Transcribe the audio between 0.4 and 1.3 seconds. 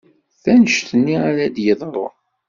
D annect-nni